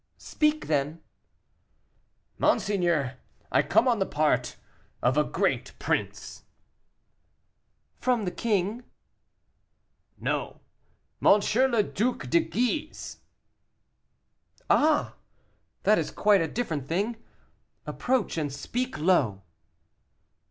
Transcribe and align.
"Speak, 0.17 0.65
then." 0.65 0.99
"Monseigneur, 2.39 3.17
I 3.51 3.61
come 3.61 3.87
on 3.87 3.99
the 3.99 4.05
part 4.07 4.55
of 5.03 5.15
a 5.15 5.23
great 5.23 5.73
prince." 5.77 6.43
"From 7.99 8.25
the 8.25 8.31
king?" 8.31 8.83
"No; 10.19 10.59
M. 11.23 11.27
le 11.71 11.83
Duc 11.83 12.31
de 12.31 12.39
Guise." 12.39 13.17
"Ah! 14.71 15.13
that 15.83 15.99
is 15.99 16.09
quite 16.09 16.41
a 16.41 16.47
different 16.47 16.87
thing. 16.87 17.17
Approach, 17.85 18.39
and 18.39 18.51
speak 18.51 18.97
low." 18.97 19.43